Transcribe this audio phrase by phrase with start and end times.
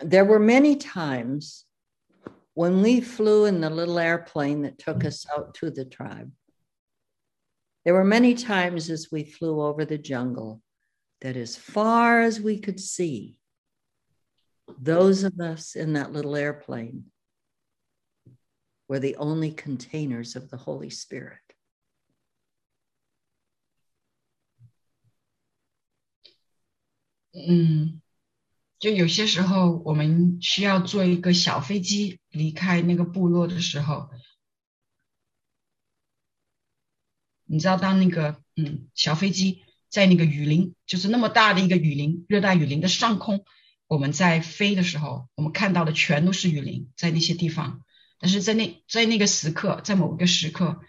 [0.00, 1.64] there were many times
[2.54, 6.30] when we flew in the little airplane that took us out to the tribe.
[7.84, 10.62] There were many times as we flew over the jungle
[11.20, 13.38] that, as far as we could see,
[14.80, 17.04] those of us in that little airplane
[18.88, 21.38] were the only containers of the Holy Spirit.
[27.36, 28.00] 嗯，
[28.86, 34.08] 就有些时候我们需要坐一个小飞机离开那个部落的时候，
[37.46, 43.44] 你知道，当那个嗯小飞机在那个雨林，就是那么大的一个雨林，热带雨林的上空，
[43.88, 47.82] 我们在飞的时候，我们看到的全都是雨林，在那些地方。
[48.20, 50.80] 但是在那在那个时刻，在某一个时刻，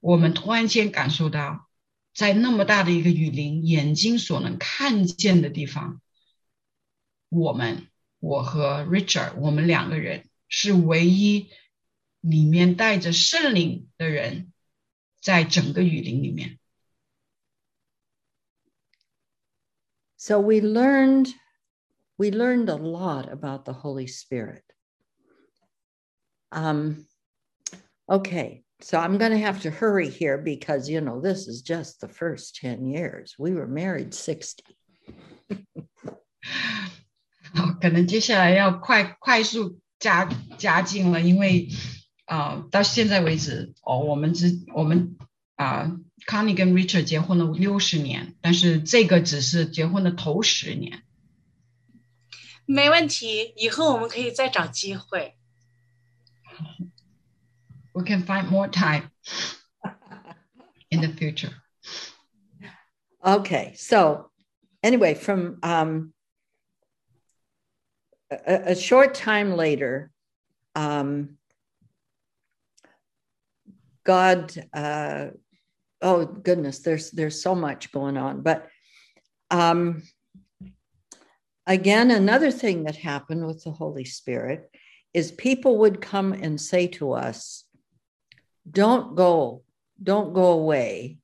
[0.00, 1.66] 我们突然间感受到。
[2.12, 6.02] 在那么大的一个雨林，眼睛所能看见的地方，
[7.29, 7.87] 我们，
[8.19, 11.49] 我和 Richard，我们两个人是唯一
[12.21, 14.53] 里面带着圣灵的人，
[15.21, 16.59] 在整个雨林里面。
[20.15, 21.33] So we learned,
[22.17, 24.63] we learned a lot about the Holy Spirit.
[26.51, 27.07] Um,
[28.07, 28.63] okay.
[28.79, 32.07] So I'm going to have to hurry here because, you know, this is just the
[32.09, 33.33] first 10 years.
[33.39, 34.63] We were married 60.
[37.54, 41.68] 好，可能接下来要快快速加加进了，因为
[42.26, 45.16] 啊、呃，到现在为止，哦，我们只我们
[45.56, 51.02] 啊、呃、，Connie 跟 Richard 结婚了六十年，但是这个只是结婚的头十年。
[52.66, 55.34] 没问题，以后我们可以再找机会。
[57.94, 59.10] we can find more time
[60.90, 61.52] in the future.
[63.20, 64.30] Okay, so
[64.82, 66.12] anyway, from um,
[68.30, 70.10] a, a, short time later,
[70.74, 71.36] um,
[74.04, 75.28] God, uh,
[76.02, 78.68] oh goodness, there's there's so much going on, but
[79.50, 80.02] um,
[81.66, 84.70] again, another thing that happened with the Holy Spirit
[85.14, 87.64] is people would come and say to us,
[88.70, 89.62] don't go,
[90.02, 91.18] don't go away.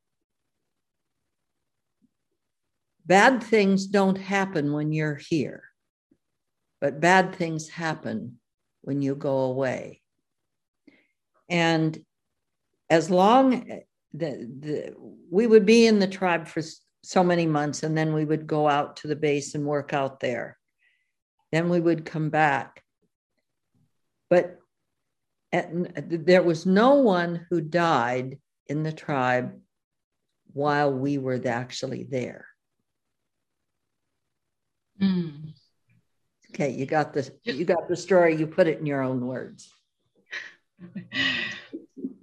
[3.06, 5.64] Bad things don't happen when you're here,
[6.84, 8.38] but bad things happen
[8.82, 10.02] when you go away.
[11.48, 11.98] And
[12.90, 13.80] as long
[14.12, 14.94] the, the
[15.30, 16.60] we would be in the tribe for
[17.02, 20.20] so many months and then we would go out to the base and work out
[20.20, 20.58] there
[21.52, 22.82] then we would come back
[24.28, 24.58] but
[25.50, 29.58] there was no one who died in the tribe
[30.52, 32.46] while we were actually there.
[35.00, 35.54] Mm.
[36.53, 38.35] Okay, you got the you got the story.
[38.35, 39.67] You put it in your own words.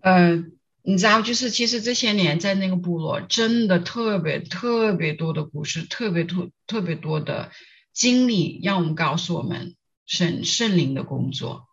[0.01, 0.45] 呃，
[0.83, 7.51] 你知道，就是其实这些年在那个部落，真的特别特别多的故事，特别特特别多的
[7.93, 9.77] 经历，让我们告诉我们
[10.07, 11.67] 圣圣灵的工作。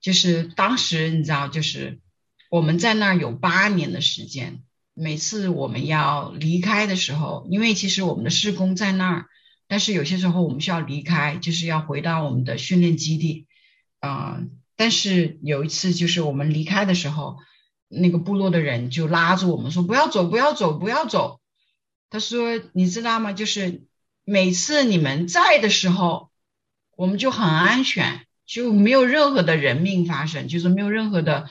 [0.00, 2.00] 就是当时你知道，就是
[2.50, 4.62] 我们在那儿有八年的时间。
[4.94, 9.26] 每次我们要离开的时候，因为其实我们的施工在那儿，
[9.67, 13.45] 但是有些时候我们需要离开，就是要回到我们的训练基地。
[13.99, 14.41] 啊，
[14.75, 17.37] 但是有一次就是我们离开的时候，
[17.87, 21.39] 那个部落的人就拉住我们说：“不要走，不要走，不要走。”
[22.09, 23.33] 他说：“你知道吗？
[23.33, 23.83] 就是
[24.23, 26.29] 每次你们在的时候，
[26.95, 31.49] 我们就很安全。”就没有任何的人命发生，就是没有任何的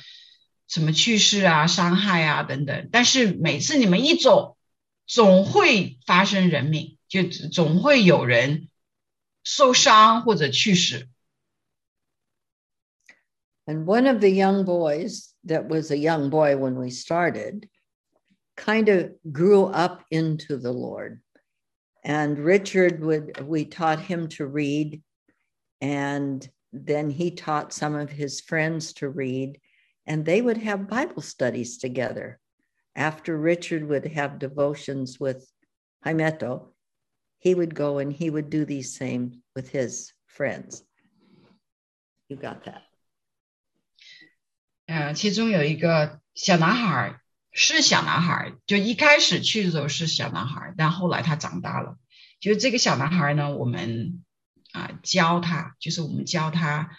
[0.67, 2.89] 什么去世啊、伤害啊等等。
[2.91, 4.57] 但是每次你们一走，
[5.07, 8.70] 总会发生人命，就总会有人
[9.44, 11.08] 受伤或者去世。
[13.66, 17.70] And one of the young boys that was a young boy when we started
[18.56, 21.22] kind of grew up into the Lord.
[22.04, 25.02] And Richard would, we taught him to read
[25.82, 29.60] and then he taught some of his friends to read,
[30.06, 32.40] and they would have Bible studies together.
[32.96, 35.50] After Richard would have devotions with
[36.06, 36.70] Jaimeto,
[37.39, 40.83] He would go and he would do these same with his friends.
[42.29, 42.83] You got that.
[44.87, 47.21] 呃，其中有一个小男孩儿
[47.53, 51.99] 是小男孩儿，就一开始去的时候是小男孩儿，但后来他长大了。
[52.39, 54.23] 就是这个小男孩儿呢，我们
[54.73, 56.91] 啊，教他就是我们教他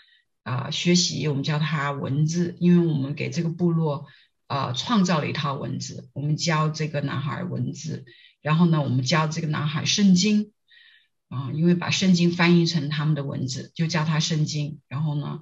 [0.43, 4.07] 啊学习，我们教他文字，因为我们给这个部落
[4.47, 8.05] 啊创造了一套文字，我们教这个男孩文字，
[8.46, 10.52] 然后呢，我们教这个男孩圣经
[11.28, 14.80] 啊，因为把圣经翻译成他们的文字，就叫他圣经。
[14.88, 15.40] 然后呢，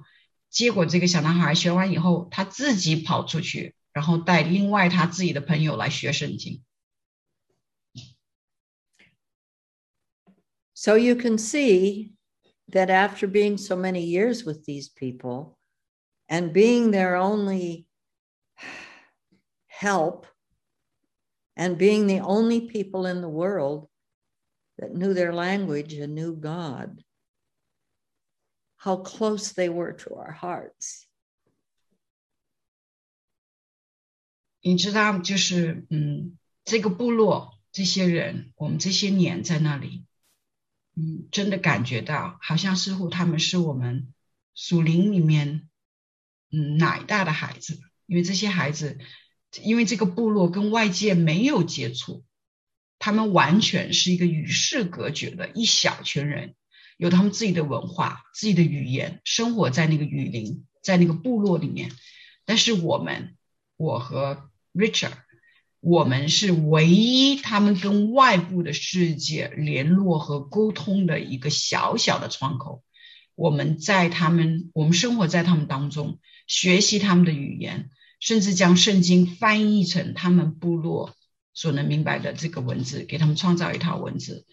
[0.49, 6.63] 结果这个小男孩学完以后，他自己跑出去，然后带另外他自己的朋友来学圣经。
[10.73, 12.13] So you can see
[12.71, 15.57] that after being so many years with these people
[16.27, 17.85] and being their only
[19.67, 20.25] help
[21.56, 23.88] and being the only people in the world
[24.78, 27.02] that knew their language and knew God,
[28.76, 31.06] how close they were to our hearts.
[34.60, 40.04] 你知道，就是嗯，这个部落这些人，我们这些年在那里，
[40.94, 44.12] 嗯，真的感觉到，好像似乎他们是我们
[44.54, 45.68] 属灵里面
[46.50, 48.98] 嗯奶大的孩子，因为这些孩子，
[49.62, 52.24] 因为这个部落跟外界没有接触。
[52.98, 56.54] 他们完全是一个与世隔绝的一小群人，
[56.96, 61.92] 有他们自己的文化、自己的语言，生活在那个雨林，在那个部落里面。
[62.46, 63.36] 但是我们，
[63.76, 65.12] 我和 Richard，
[65.80, 72.82] 我们是唯一他们跟外部的世界联络和沟通的一个小小的窗口。
[73.34, 81.14] 我们在他们，我们生活在他们当中，学习他们的语言，甚至将圣经翻译成他们部落。
[81.58, 84.44] 所能明白的这个文字，给他们创造一套文字，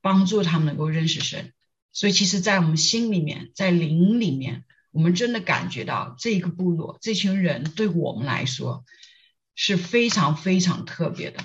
[0.00, 1.52] 帮助他们能够认识神。
[1.92, 8.84] 所以，其实，在我们心里面，在灵里面，我们真的感觉到这个部落、这群人对我们来说
[9.56, 11.44] 是非常非常特别的。